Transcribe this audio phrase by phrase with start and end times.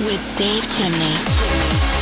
[0.00, 2.01] With Dave Chimney.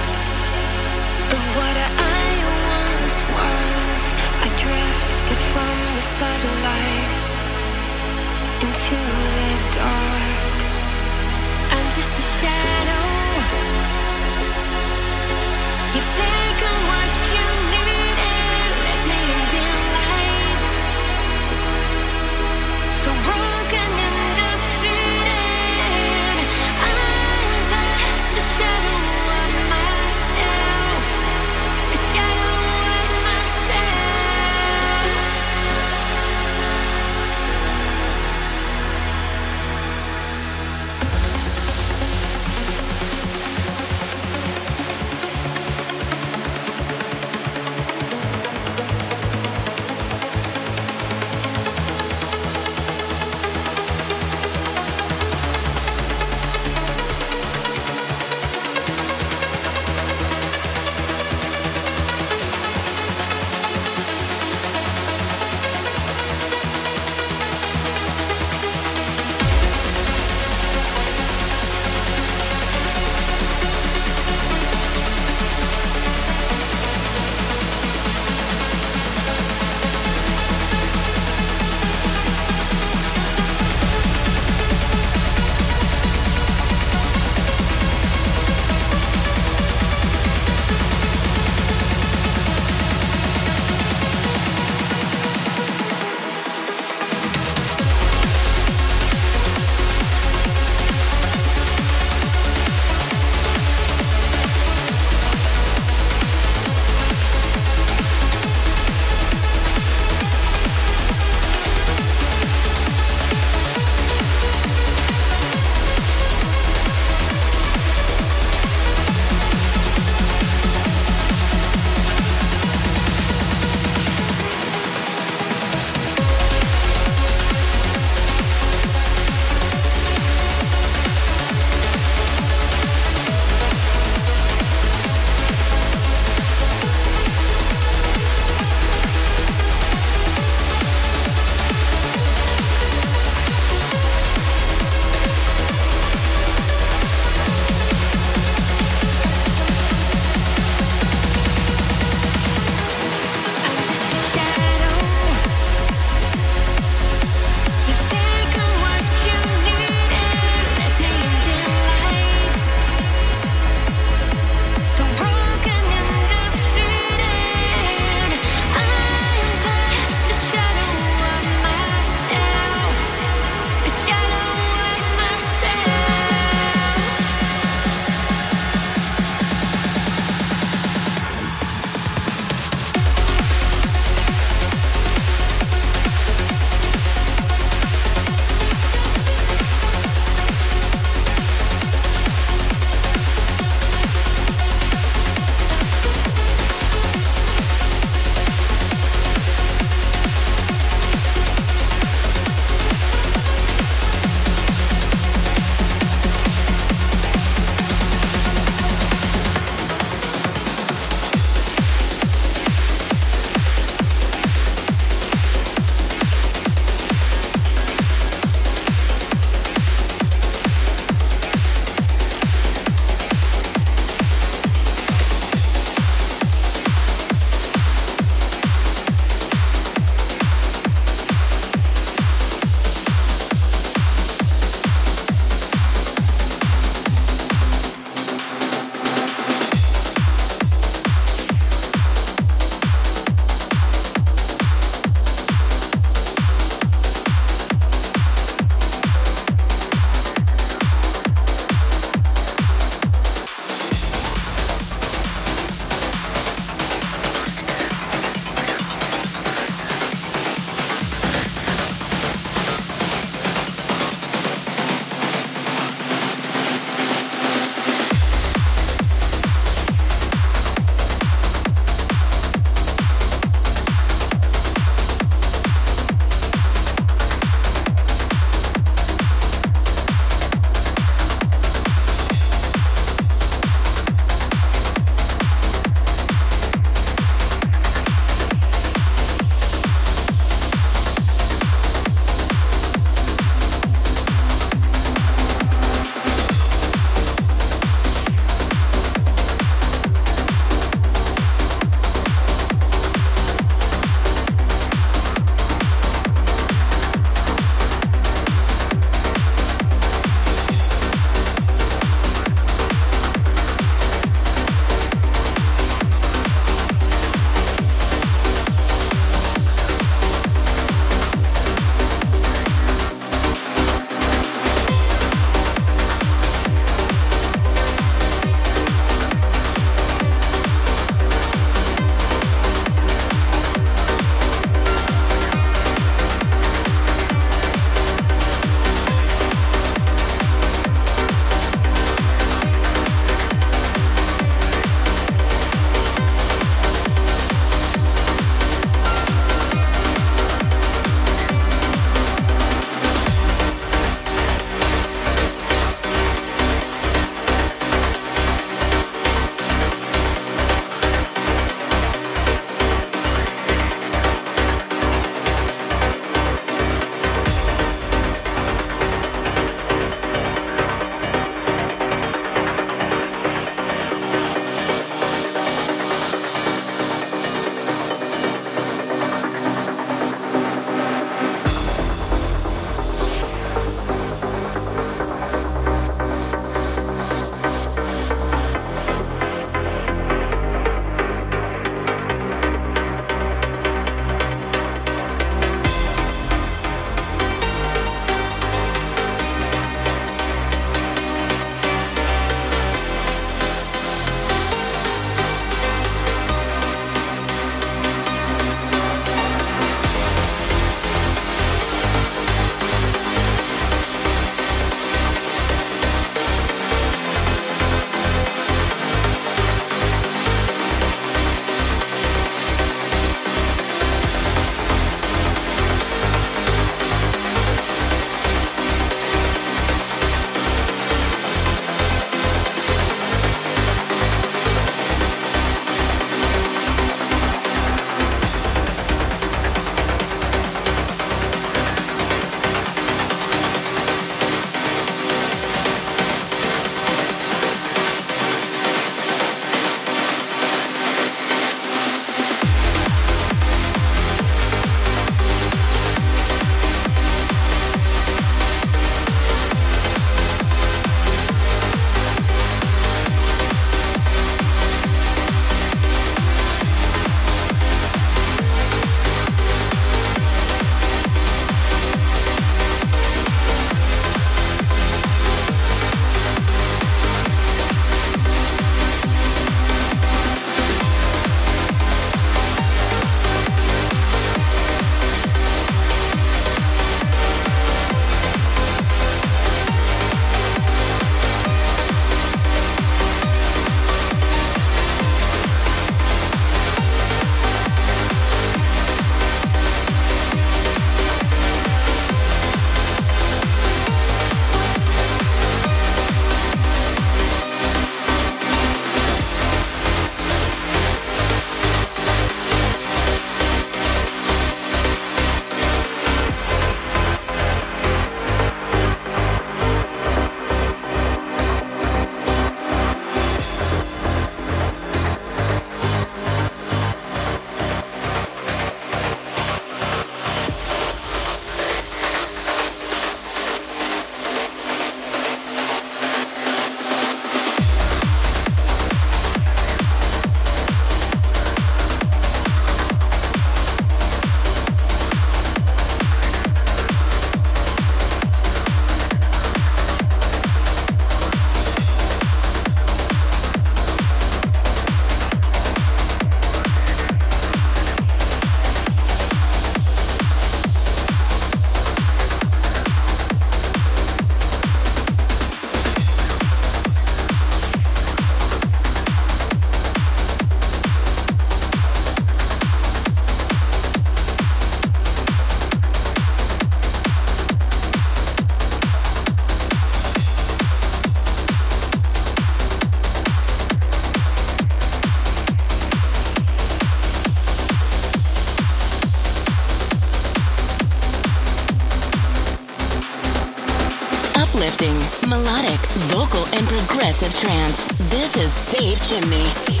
[595.61, 595.99] Melodic,
[596.33, 598.05] vocal, and progressive trance.
[598.29, 600.00] This is Dave Chimney.